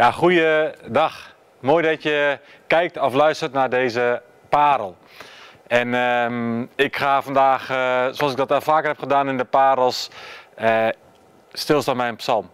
[0.00, 1.34] Ja, goeiedag.
[1.58, 4.96] Mooi dat je kijkt of luistert naar deze parel.
[5.66, 7.76] En ehm, ik ga vandaag, eh,
[8.10, 10.10] zoals ik dat al vaker heb gedaan in de parels,
[10.54, 10.88] eh,
[11.52, 12.50] stilstaan bij een psalm.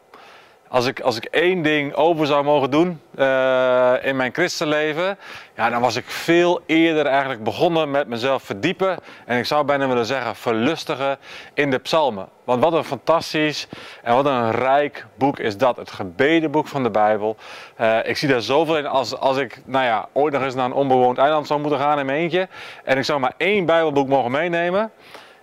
[0.69, 5.19] Als ik, als ik één ding over zou mogen doen eh, in mijn christenleven,
[5.57, 8.97] ja, dan was ik veel eerder eigenlijk begonnen met mezelf verdiepen.
[9.27, 11.19] En ik zou bijna willen zeggen verlustigen
[11.55, 12.29] in de psalmen.
[12.45, 13.69] Want wat een fantastisch
[14.03, 15.77] en wat een rijk boek is dat.
[15.77, 17.37] Het gebedenboek van de Bijbel.
[17.81, 20.65] Uh, ik zie daar zoveel in als, als ik nou ja, ooit nog eens naar
[20.65, 22.49] een onbewoond eiland zou moeten gaan in mijn eentje.
[22.85, 24.93] En ik zou maar één Bijbelboek mogen meenemen.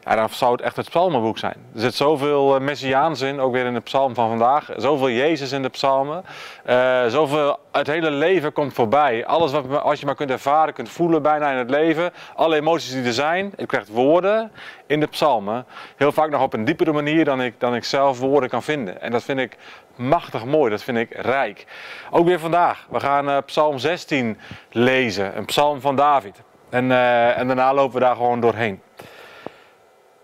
[0.06, 1.56] Ja, dan zou het echt het psalmenboek zijn.
[1.74, 4.70] Er zit zoveel eh, messiaans in, ook weer in de psalm van vandaag.
[4.78, 6.24] Zoveel Jezus in de psalmen.
[6.70, 9.26] Uh, zoveel, het hele leven komt voorbij.
[9.26, 12.12] Alles wat als je maar kunt ervaren, kunt voelen bijna in het leven.
[12.36, 13.54] Alle emoties die er zijn.
[13.58, 14.52] Je krijgt woorden
[14.88, 15.66] in de psalmen.
[15.96, 19.02] Heel vaak nog op een diepere manier dan ik, dan ik zelf woorden kan vinden.
[19.02, 19.58] En dat vind ik
[19.96, 21.66] machtig mooi, dat vind ik rijk.
[22.12, 22.88] Ook weer vandaag.
[22.90, 24.38] We gaan uh, psalm 16
[24.72, 25.38] lezen.
[25.38, 26.42] Een psalm van David.
[26.70, 26.92] En,
[27.36, 28.82] en daarna lopen we daar gewoon doorheen.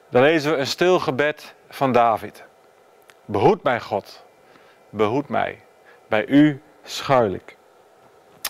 [0.09, 2.43] Dan lezen we een stil gebed van David.
[3.25, 4.25] Behoed mij, God,
[4.89, 5.61] behoed mij.
[6.07, 7.57] Bij u schuil ik.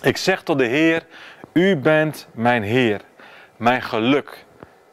[0.01, 1.05] Ik zeg tot de Heer,
[1.53, 3.01] u bent mijn Heer,
[3.57, 4.45] mijn geluk.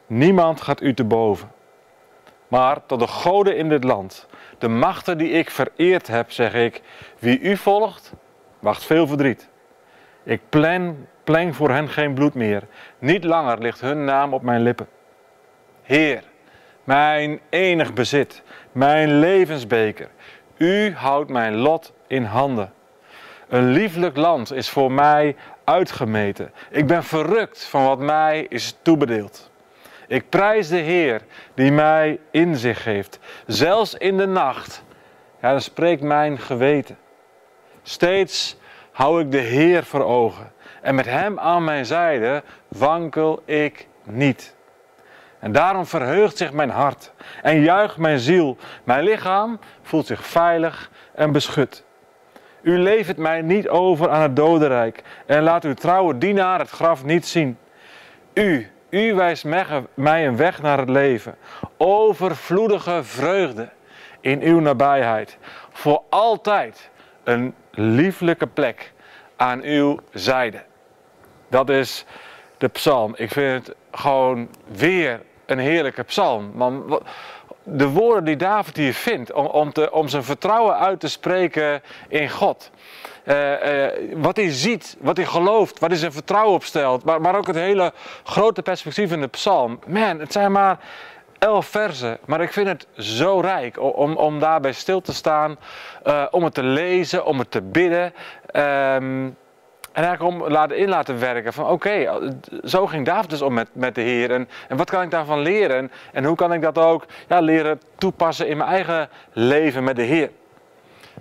[0.07, 1.51] Niemand gaat u te boven.
[2.47, 6.81] Maar tot de goden in dit land, de machten die ik vereerd heb, zeg ik,
[7.19, 8.13] wie u volgt,
[8.59, 9.49] wacht veel verdriet.
[10.23, 12.63] Ik plan, plan voor hen geen bloed meer.
[12.99, 14.87] Niet langer ligt hun naam op mijn lippen.
[15.81, 16.23] Heer,
[16.87, 20.09] mijn enig bezit, mijn levensbeker.
[20.57, 22.73] U houdt mijn lot in handen.
[23.47, 26.51] Een lieflijk land is voor mij uitgemeten.
[26.69, 29.51] Ik ben verrukt van wat mij is toebedeeld.
[30.07, 31.21] Ik prijs de Heer
[31.53, 33.19] die mij inzicht geeft.
[33.45, 34.83] Zelfs in de nacht,
[35.41, 36.97] ja, dan spreekt mijn geweten.
[37.83, 38.57] Steeds
[38.91, 40.51] hou ik de Heer voor ogen.
[40.81, 44.55] En met Hem aan mijn zijde wankel ik niet.
[45.39, 47.11] En daarom verheugt zich mijn hart
[47.41, 48.57] en juicht mijn ziel.
[48.83, 51.85] Mijn lichaam voelt zich veilig en beschut.
[52.61, 57.03] U levert mij niet over aan het dodenrijk en laat uw trouwe dienaar het graf
[57.03, 57.57] niet zien.
[58.33, 59.45] U, u wijst
[59.93, 61.35] mij een weg naar het leven.
[61.77, 63.69] Overvloedige vreugde
[64.21, 65.37] in uw nabijheid.
[65.71, 66.89] Voor altijd
[67.23, 68.93] een lieflijke plek
[69.35, 70.63] aan uw zijde.
[71.49, 72.05] Dat is
[72.57, 73.13] de psalm.
[73.15, 76.51] Ik vind het gewoon weer een heerlijke psalm.
[76.53, 77.01] Man,
[77.63, 82.71] de woorden die David hier vindt om, om, zijn vertrouwen uit te spreken in God.
[83.25, 87.03] Uh, uh, wat hij ziet, wat hij gelooft, wat hij zijn vertrouwen opstelt.
[87.03, 87.93] Maar, maar ook het hele
[88.23, 89.79] grote perspectief in de psalm.
[89.87, 90.79] Man, het zijn maar
[91.39, 92.17] elf versen.
[92.25, 95.57] Maar ik vind het zo rijk om, om daarbij stil te staan.
[96.05, 98.13] Uh, om het te lezen, om het te bidden.
[98.53, 99.37] Um,
[99.97, 102.19] en eigenlijk om laten in laten werken van oké,
[102.63, 104.31] zo ging David dus om met, met de Heer.
[104.31, 105.91] En, en wat kan ik daarvan leren?
[106.11, 110.01] En hoe kan ik dat ook ja, leren toepassen in mijn eigen leven met de
[110.01, 110.29] Heer?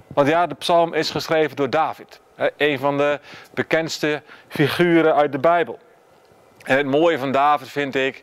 [0.07, 2.21] Want ja, de psalm is geschreven door David.
[2.57, 3.21] Een van de
[3.55, 5.79] bekendste figuren uit de Bijbel.
[6.65, 8.23] En het mooie van David vind ik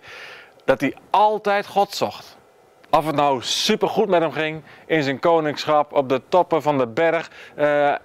[0.66, 2.38] dat hij altijd God zocht.
[2.90, 6.88] Of het nou supergoed met hem ging in zijn koningschap, op de toppen van de
[6.88, 7.30] berg.
[7.58, 7.96] Uh,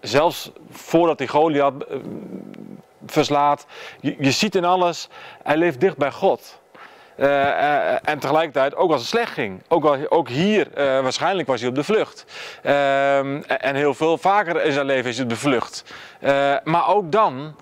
[0.00, 1.96] zelfs voordat hij Goliath uh,
[3.06, 3.66] verslaat.
[4.00, 5.08] Je, ziet in alles,
[5.42, 6.62] hij leeft dicht bij God.
[7.16, 11.60] Uh, uh, en tegelijkertijd, ook als het slecht ging, ook, al, ook hier, waarschijnlijk was
[11.60, 12.24] hij op de vlucht.
[12.62, 15.94] Ehm, en heel veel vaker in zijn leven is hij op de vlucht.
[16.64, 17.54] maar ook dan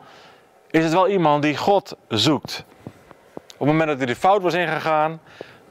[0.71, 2.65] is het wel iemand die God zoekt.
[3.35, 5.21] Op het moment dat hij de fout was ingegaan,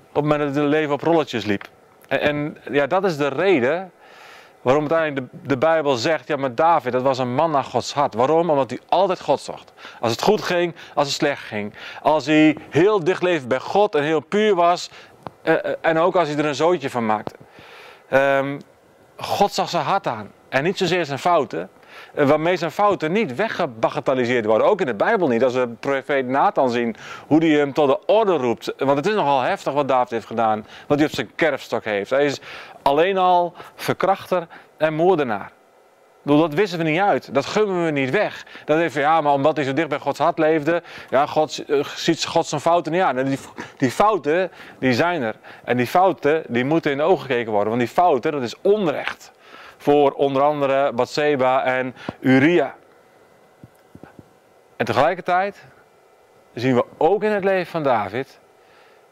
[0.09, 1.67] op het moment dat hij leven op rolletjes liep.
[2.07, 3.91] En, en ja, dat is de reden
[4.61, 7.94] Waarom uiteindelijk de, de Bijbel zegt, ja maar David, dat was een man naar Gods
[7.94, 8.13] hart.
[8.13, 8.49] Waarom?
[8.49, 9.73] Omdat hij altijd God zocht.
[9.99, 11.73] Als het goed ging, als het slecht ging.
[12.01, 14.89] Als hij heel dicht leefde bij God en heel puur was.
[15.41, 17.35] Eh, eh en ook als hij er een zootje van maakte.
[18.09, 18.59] Um,
[19.17, 20.31] God zag zijn hart aan.
[20.49, 21.69] En niet zozeer zijn fouten.
[22.13, 24.67] Eh, waarmee zijn fouten niet weggebagatelliseerd worden.
[24.67, 25.43] Ook in de Bijbel niet.
[25.43, 26.96] Als we profeet Nathan zien,
[27.28, 28.73] hoe hij hem tot de orde roept.
[28.78, 30.66] Want het is nogal heftig wat David heeft gedaan.
[30.87, 32.09] Wat hij op zijn kerfstok heeft.
[32.09, 32.41] Hij is
[32.81, 34.47] alleen al verkrachter
[34.78, 35.52] en moordenaar.
[36.23, 37.34] Dat wisten we niet uit.
[37.34, 38.46] Dat gummen we niet weg.
[38.66, 41.85] Dat even, ja, maar omdat hij zo dicht bij Gods hart leefde, ja, God uh,
[41.85, 43.17] ziet God zijn fouten niet aan.
[43.17, 43.40] En die,
[43.78, 45.35] die fouten, die zijn er.
[45.64, 47.70] En die fouten, die moeten in de ogen gekeken worden.
[47.70, 49.31] Want die fouten, dat is onrecht
[49.81, 52.75] voor onder andere Bathseba en Uria.
[54.75, 55.66] En tegelijkertijd
[56.53, 58.39] zien we ook in het leven van David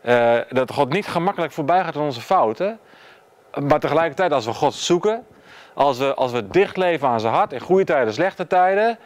[0.02, 2.80] uh, dat God niet gemakkelijk voorbij gaat aan onze fouten.
[3.68, 5.26] Maar tegelijkertijd als we God zoeken,
[5.74, 9.00] als we, als we dicht leven aan zijn hart, in goede tijden, slechte tijden,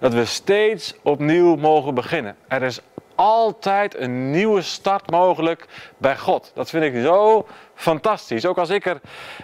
[0.00, 2.36] dat we steeds opnieuw mogen beginnen.
[2.48, 2.80] Er is
[3.20, 6.50] altijd een nieuwe start mogelijk bij God.
[6.54, 8.46] Dat vind ik zo fantastisch.
[8.46, 9.00] Ook als ik er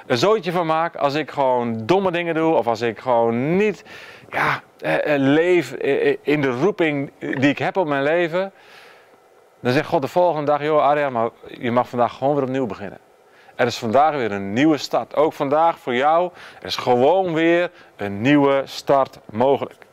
[0.07, 3.85] een zootje van maak, als ik gewoon domme dingen doe, of als ik gewoon niet
[4.31, 5.73] ja, eh, eh, leef
[6.23, 8.53] in de roeping die ik heb op mijn leven.
[9.61, 12.67] Dan zegt God de volgende dag, joh Arja, maar je mag vandaag gewoon weer opnieuw
[12.67, 12.99] beginnen.
[13.55, 15.17] Er is vandaag weer een nieuwe start.
[15.17, 16.31] Ook vandaag voor jou
[16.63, 19.87] is gewoon weer een nieuwe start mogelijk.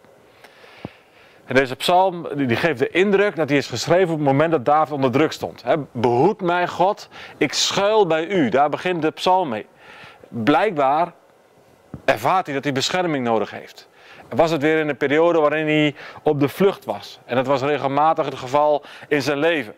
[1.46, 4.66] En deze psalm die geeft de indruk dat hij is geschreven op het moment dat
[4.66, 5.64] David onder druk stond.
[5.92, 8.50] behoed mij God, ik schuil bij u.
[8.50, 9.66] Daar begint de psalm mee.
[10.28, 11.14] Blijkbaar
[12.06, 13.90] ervaart hij dat hij bescherming nodig heeft.
[14.30, 17.20] Was het weer in een periode waarin hij op de vlucht was.
[17.26, 19.76] En dat was regelmatig het geval in zijn leven.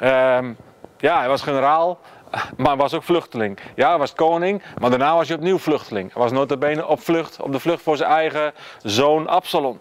[0.00, 0.52] Ehm,
[0.98, 1.98] ja, hij was generaal,
[2.56, 3.58] maar was ook vluchteling.
[3.74, 6.12] Ja, hij was koning, maar daarna was hij opnieuw vluchteling.
[6.12, 8.52] Hij was notabene op vlucht, op de vlucht voor zijn eigen
[8.82, 9.80] zoon Absalom.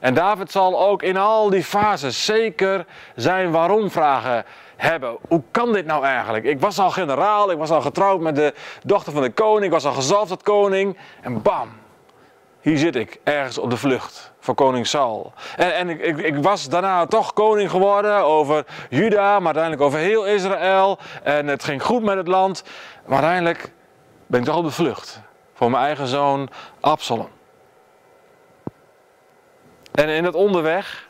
[0.00, 4.44] En David zal ook in al die fases zeker zijn waarom-vragen
[4.76, 5.16] hebben.
[5.28, 6.44] Hoe kan dit nou eigenlijk?
[6.44, 9.70] Ik was al generaal, ik was al getrouwd met de dochter van de koning, ik
[9.70, 10.98] was al gezalfd tot koning.
[11.20, 11.68] En bam,
[12.60, 15.32] hier zit ik ergens op de vlucht voor koning Saul.
[15.56, 19.98] En, en ik, ik, ik, was daarna toch koning geworden over Juda, maar uiteindelijk over
[19.98, 20.98] heel Israël.
[21.22, 22.64] En het ging goed met het land.
[23.04, 23.72] Maar uiteindelijk
[24.26, 25.20] ben ik toch op de vlucht
[25.54, 26.48] voor mijn eigen zoon
[26.80, 27.35] Absalom.
[29.96, 31.08] En in het onderweg,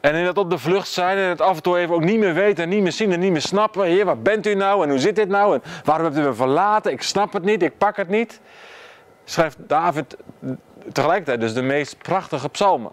[0.00, 2.18] en in het op de vlucht zijn en het af en toe even ook niet
[2.18, 3.84] meer weten en niet meer zien en niet meer snappen.
[3.84, 6.34] Heer, waar bent u nou en hoe zit dit nou en waarom hebt u me
[6.34, 6.92] verlaten?
[6.92, 8.40] Ik snap het niet, ik pak het niet.
[9.24, 10.16] Schrijft David
[10.92, 12.90] tegelijkertijd dus de meest prachtige psalmen.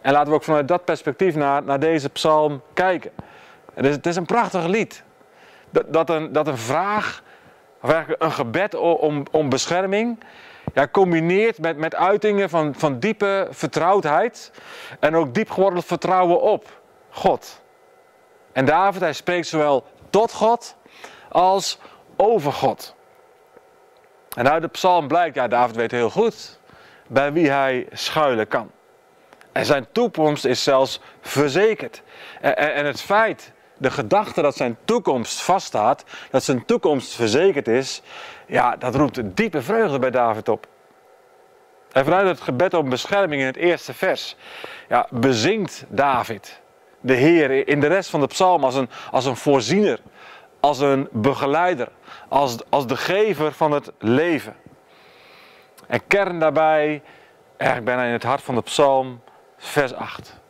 [0.00, 3.10] En laten we ook vanuit dat perspectief naar, naar deze psalm kijken.
[3.74, 5.02] Het is, het is een prachtig lied.
[5.70, 7.22] Dat, dat, een, dat een vraag,
[7.82, 10.18] of eigenlijk een gebed om, om bescherming,
[10.74, 14.52] ja, combineert met, met uitingen van, van diepe vertrouwdheid
[15.00, 16.80] en ook diep geworden vertrouwen op
[17.10, 17.62] God.
[18.52, 20.76] En David, hij spreekt zowel tot God
[21.28, 21.78] als
[22.16, 22.96] over God.
[24.36, 26.58] En uit de psalm blijkt, ja, David weet heel goed
[27.06, 28.70] bij wie hij schuilen kan.
[29.52, 32.02] En zijn toekomst is zelfs verzekerd.
[32.40, 38.02] En, en het feit, de gedachte dat zijn toekomst vaststaat, dat zijn toekomst verzekerd is,
[38.46, 40.66] ja, dat roept diepe vreugde bij David op.
[41.92, 44.36] En vanuit het gebed om bescherming in het eerste vers,
[44.88, 46.60] ja, bezingt David
[47.00, 50.00] de Heer in de rest van de psalm als een, als een voorziener,
[50.60, 51.88] als een begeleider,
[52.28, 54.56] als, als de gever van het leven.
[55.86, 57.02] En kern daarbij,
[57.56, 59.20] eigenlijk bijna in het hart van de psalm,
[59.56, 60.40] vers 8.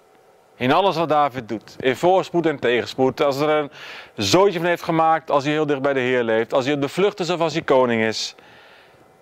[0.59, 3.71] In alles wat David doet, in voorspoed en tegenspoed, als er een
[4.17, 6.81] zootje van heeft gemaakt, als hij heel dicht bij de Heer leeft, als hij op
[6.81, 8.35] de vlucht is of als hij koning is,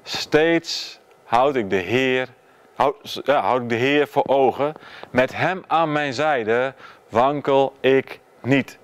[0.03, 2.29] steeds houd ik de Heer,
[2.75, 4.75] houd, ja, houd ik de Heer voor ogen.
[5.11, 6.75] Met Hem aan mijn zijde
[7.09, 8.79] wankel ik niet.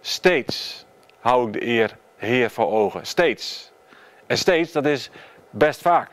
[0.00, 0.86] Steeds
[1.20, 3.06] hou ik de Heer, Heer voor ogen.
[3.06, 3.72] Steeds.
[4.26, 5.10] En steeds, dat is
[5.50, 6.10] best vaak.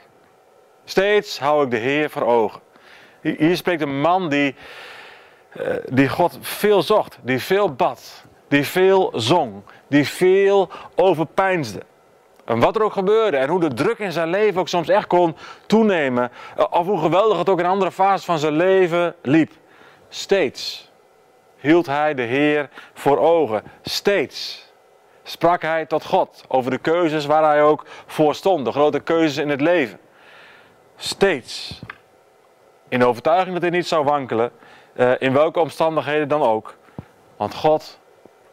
[0.86, 2.62] Steeds hou ik de Heer voor ogen.
[3.22, 4.56] Hier spreekt een man die,
[5.89, 9.53] die God veel zocht, die veel bad, die veel zong,
[9.88, 11.81] die veel overpeinsde.
[12.45, 15.07] En wat er ook gebeurde en hoe de druk in zijn leven ook soms echt
[15.07, 15.35] kon
[15.65, 16.31] toenemen.
[16.57, 19.51] Eh, of hoe geweldig het ook in andere fases van zijn leven liep.
[20.10, 20.91] Steeds
[21.57, 23.63] hield hij de Heer voor ogen.
[23.81, 24.67] Steeds
[25.24, 28.65] sprak hij tot God over de keuzes waar hij ook voor stond.
[28.65, 30.00] De grote keuzes in het leven.
[30.95, 31.81] Steeds.
[32.89, 34.51] In de overtuiging dat hij niet zou wankelen.
[34.93, 36.75] Eh, in welke omstandigheden dan ook.
[37.38, 38.00] Want God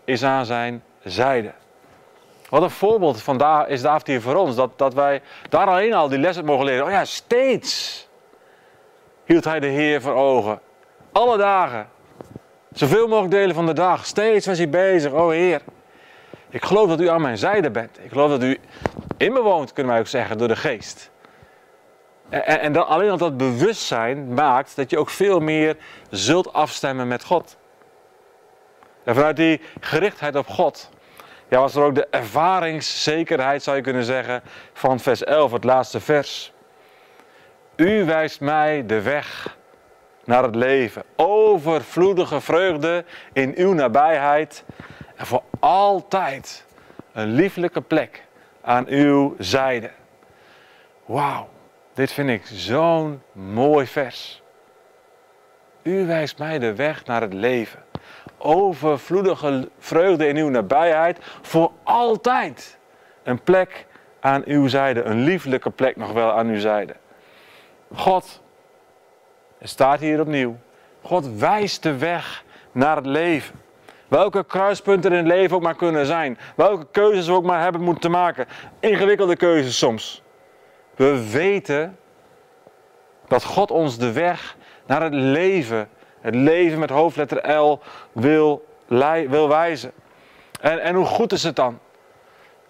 [0.05, 1.53] is aan zijn zijde.
[2.49, 4.57] Wat een voorbeeld van daar is David hier voor ons.
[4.57, 6.85] Dat, dat wij daar alleen al die lessen mogen leren.
[6.85, 8.09] Oh ja, steeds
[9.25, 10.61] hield hij de Heer voor ogen.
[11.13, 11.89] Alle dagen.
[12.73, 14.07] Zoveel mogelijk delen van de dag.
[14.07, 15.13] Steeds was hij bezig.
[15.13, 15.63] Oh Heer,
[16.49, 17.99] ik geloof dat u aan mijn zijde bent.
[18.03, 18.61] Ik geloof dat u
[19.17, 21.11] in me woont, kunnen wij ook zeggen, door de geest.
[22.31, 25.77] En, en alleen al dat bewustzijn maakt dat je ook veel meer
[26.11, 27.57] zult afstemmen met God.
[29.05, 30.91] En vanuit die gerichtheid op God
[31.49, 36.01] ja, was er ook de ervaringszekerheid, zou je kunnen zeggen, van vers 11, het laatste
[36.01, 36.53] vers.
[37.77, 39.57] U wijst mij de weg
[40.25, 41.03] naar het leven.
[41.17, 44.65] Overvloedige vreugde in uw nabijheid.
[45.17, 46.65] En voor altijd
[47.13, 48.25] een lieflijke plek
[48.61, 49.91] aan uw zijde.
[51.05, 51.49] Wauw,
[51.95, 54.43] dit vind ik zo'n mooi vers.
[55.83, 57.83] U wijst mij de weg naar het leven
[58.41, 62.79] overvloedige vreugde in uw nabijheid voor altijd.
[63.23, 63.87] Een plek
[64.21, 66.95] aan uw zijde, een lieflijke plek nog wel aan uw zijde.
[67.95, 68.43] God,
[69.59, 70.57] het staat hier opnieuw,
[71.03, 73.61] God wijst de weg naar het leven.
[74.09, 76.39] Welke kruispunten in het leven ook maar kunnen zijn.
[76.57, 78.47] Welke keuzes we ook maar hebben moeten maken.
[78.81, 80.23] Ingewikkelde keuzes soms.
[81.01, 81.99] We weten
[83.29, 85.89] dat God ons de weg naar het leven,
[86.21, 87.81] het leven met hoofdletter L,
[88.13, 88.65] wil,
[89.29, 89.93] wil wijzen.
[90.61, 91.79] En, en hoe goed is het dan?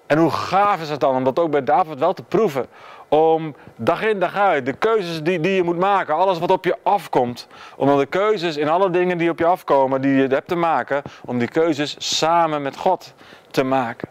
[0.06, 2.66] En hoe gaaf is het dan om dat ook bij David wel te proeven?
[3.08, 6.64] Om dag in dag uit de keuzes die, die je moet maken, alles wat op
[6.64, 7.46] je afkomt,
[7.76, 11.02] om de keuzes in alle dingen die op je afkomen, die je hebt te maken,
[11.24, 13.14] om die keuzes samen met God
[13.50, 14.08] te maken.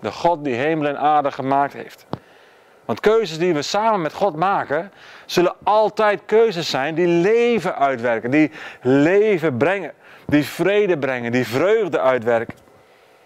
[0.00, 2.06] De God die hemel en aarde gemaakt heeft.
[2.84, 4.92] Want keuzes die we samen met God maken,
[5.26, 8.50] zullen altijd keuzes zijn die leven uitwerken, die
[8.82, 9.92] leven brengen,
[10.26, 12.54] die vrede brengen, die vreugde uitwerken.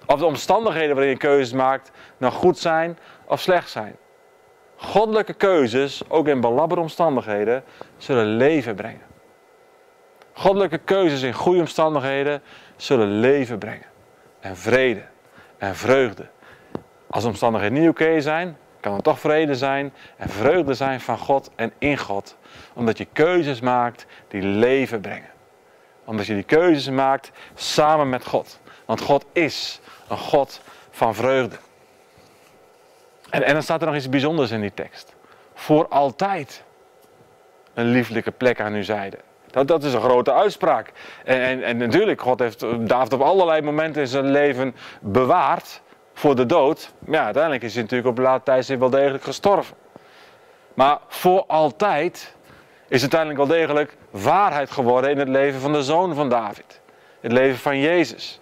[0.06, 3.96] Of de omstandigheden waarin je keuzes maakt nou goed zijn of slecht zijn.
[4.76, 7.64] Goddelijke keuzes, ook in belabberde omstandigheden,
[7.96, 9.06] zullen leven brengen.
[10.32, 12.42] Goddelijke keuzes in goede omstandigheden
[12.76, 13.86] zullen leven brengen.
[14.40, 15.02] En vrede
[15.58, 16.26] en vreugde.
[17.10, 21.18] Als de omstandigheden niet oké zijn, kan er toch vrede zijn en vreugde zijn van
[21.18, 22.36] God en in God.
[22.72, 25.30] Omdat je keuzes maakt die leven brengen.
[26.04, 28.60] Omdat je die keuzes maakt samen met God.
[28.84, 31.56] Want God is een God van vreugde.
[33.30, 35.14] En, en dan staat er nog iets bijzonders in die tekst.
[35.54, 36.64] Voor altijd
[37.74, 39.18] een lieflijke plek aan uw zijde.
[39.50, 40.92] Dat, dat is een grote uitspraak.
[41.24, 45.80] En, en, en natuurlijk, God heeft David op allerlei momenten in zijn leven bewaard
[46.18, 46.92] voor de dood.
[47.06, 49.76] Ja, uiteindelijk is hij natuurlijk op laat tijdstip wel degelijk gestorven.
[50.74, 52.34] Maar voor altijd
[52.88, 56.80] is uiteindelijk wel degelijk waarheid geworden in het leven van de zoon van David.
[57.20, 58.40] Het leven van Jezus.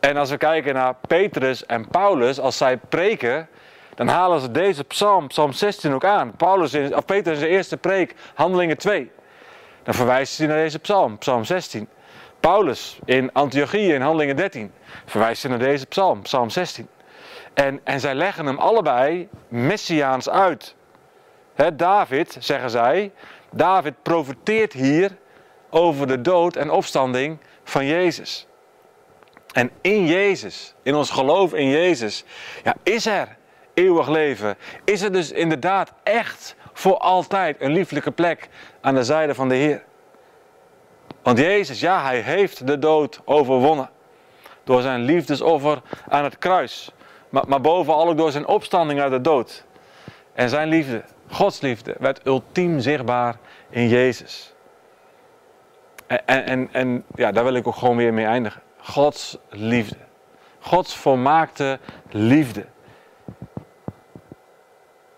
[0.00, 3.48] En als we kijken naar Petrus en Paulus, als zij preken,
[3.94, 6.36] dan halen ze deze psalm, psalm 16 ook aan.
[6.36, 9.10] Paulus in, of Petrus in zijn eerste preek, handelingen 2.
[9.82, 11.88] Dan verwijst hij naar deze psalm, psalm 16.
[12.42, 14.72] Paulus in Antiochieën in handelingen 13
[15.06, 16.88] verwijst naar deze psalm, psalm 16.
[17.54, 20.74] En, en zij leggen hem allebei messiaans uit.
[21.74, 23.12] David, zeggen zij,
[23.50, 25.16] David profeteert hier
[25.70, 28.46] over de dood en opstanding van Jezus.
[29.52, 32.24] En in Jezus, in ons geloof in Jezus,
[32.64, 33.36] ja, is er
[33.74, 34.56] eeuwig leven.
[34.84, 38.48] Is er dus inderdaad echt voor altijd een lieflijke plek
[38.80, 39.84] aan de zijde van de Heer.
[41.22, 43.90] Want Jezus, ja, hij heeft de dood overwonnen.
[44.64, 46.90] Door zijn liefdesoffer aan het kruis.
[47.28, 49.64] Maar, maar bovenal ook door zijn opstanding uit de dood.
[50.32, 53.36] En zijn liefde, Gods liefde, werd ultiem zichtbaar
[53.70, 54.54] in Jezus.
[56.06, 58.62] En, en, en ja, daar wil ik ook gewoon weer mee eindigen.
[58.78, 59.96] Gods liefde.
[60.60, 61.78] Gods volmaakte
[62.10, 62.64] liefde.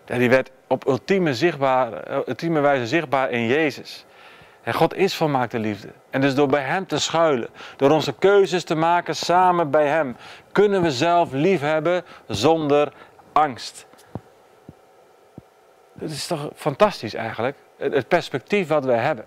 [0.05, 4.05] Die werd op ultieme, zichtbaar, ultieme wijze zichtbaar in Jezus.
[4.65, 5.87] En God is volmaakte liefde.
[6.09, 10.15] En dus door bij Hem te schuilen, door onze keuzes te maken samen bij Hem,
[10.51, 12.93] kunnen we zelf lief hebben zonder
[13.33, 13.85] angst.
[15.93, 19.25] Dat is toch fantastisch eigenlijk, het perspectief wat we hebben.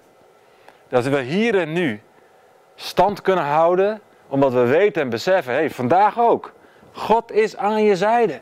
[0.88, 2.02] Dat we hier en nu
[2.75, 6.52] stand kunnen houden omdat we weten en beseffen, hé, hey, vandaag ook.
[6.92, 8.40] God is aan je zijde.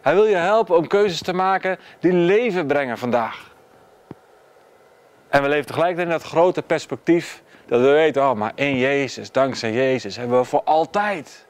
[0.00, 3.54] Hij wil je helpen om keuzes te maken die leven brengen vandaag.
[5.36, 9.32] En we leven tegelijkertijd in dat grote perspectief dat we weten, oh, maar in Jezus,
[9.32, 11.46] dankzij Jezus, hebben we voor altijd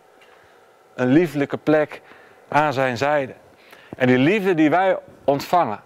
[0.95, 2.02] een lieflijke plek
[2.49, 3.35] aan zijn zijde.
[3.97, 5.81] En die liefde die wij ontvangen,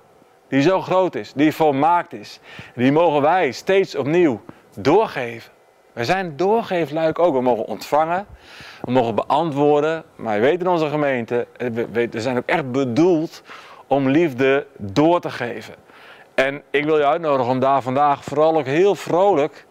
[0.49, 2.41] die zo groot is, die volmaakt is,
[2.75, 4.41] die mogen wij steeds opnieuw
[4.77, 5.53] doorgeven.
[5.93, 7.35] We zijn doorgeefluik ook.
[7.35, 8.27] We mogen ontvangen,
[8.83, 10.05] we mogen beantwoorden.
[10.17, 11.47] Maar je weet in onze gemeente,
[11.93, 13.43] we zijn ook echt bedoeld
[13.87, 15.75] om liefde door te geven.
[16.47, 19.67] En ik wil je uitnodigen om daar vandaag vooral ook heel vrolijk,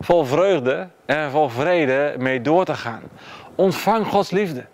[0.00, 3.02] vol vreugde en vol vrede mee door te gaan.
[3.54, 4.64] Ontvang Gods liefde.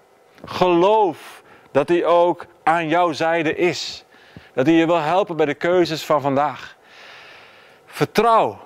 [0.44, 4.04] Geloof dat hij ook aan jouw zijde is.
[4.52, 6.76] Dat hij je wil helpen bij de keuzes van vandaag.
[7.86, 8.58] Vertrouw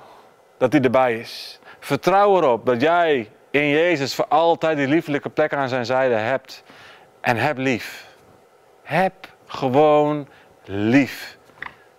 [0.58, 1.60] dat hij erbij is.
[1.80, 6.62] Vertrouw erop dat jij in Jezus voor altijd die liefelijke plek aan zijn zijde hebt.
[7.20, 8.06] En heb lief.
[8.82, 9.14] Heb
[9.46, 10.28] gewoon
[10.64, 11.37] lief.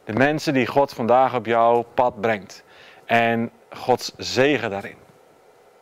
[0.10, 2.64] De mensen die God vandaag op jouw pad brengt.
[3.06, 4.96] En Gods zegen daarin.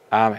[0.09, 0.35] Amen.